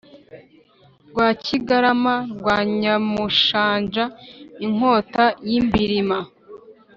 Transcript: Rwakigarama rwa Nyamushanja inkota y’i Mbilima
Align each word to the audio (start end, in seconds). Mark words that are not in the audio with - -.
Rwakigarama 1.09 2.15
rwa 2.33 2.57
Nyamushanja 2.79 4.03
inkota 4.65 5.25
y’i 5.49 5.59
Mbilima 5.65 6.19